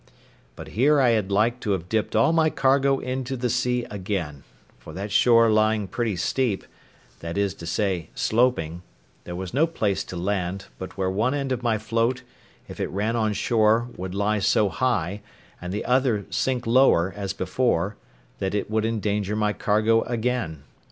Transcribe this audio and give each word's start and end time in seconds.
But 0.55 0.69
here 0.69 0.99
I 0.99 1.09
had 1.09 1.31
like 1.31 1.59
to 1.59 1.73
have 1.73 1.87
dipped 1.87 2.15
all 2.15 2.33
my 2.33 2.49
cargo 2.49 2.97
into 2.97 3.37
the 3.37 3.51
sea 3.51 3.85
again; 3.91 4.41
for 4.79 4.93
that 4.93 5.11
shore 5.11 5.51
lying 5.51 5.87
pretty 5.87 6.15
steep—that 6.15 7.37
is 7.37 7.53
to 7.53 7.67
say 7.67 8.09
sloping—there 8.15 9.35
was 9.35 9.53
no 9.53 9.67
place 9.67 10.03
to 10.05 10.15
land, 10.17 10.65
but 10.79 10.97
where 10.97 11.11
one 11.11 11.35
end 11.35 11.51
of 11.51 11.61
my 11.61 11.77
float, 11.77 12.23
if 12.67 12.79
it 12.79 12.87
ran 12.89 13.15
on 13.15 13.33
shore, 13.33 13.89
would 13.95 14.15
lie 14.15 14.39
so 14.39 14.69
high, 14.69 15.21
and 15.61 15.71
the 15.71 15.85
other 15.85 16.25
sink 16.31 16.65
lower, 16.65 17.13
as 17.15 17.31
before, 17.33 17.95
that 18.39 18.55
it 18.55 18.71
would 18.71 18.85
endanger 18.85 19.35
my 19.35 19.53
cargo 19.53 20.01
again. 20.05 20.63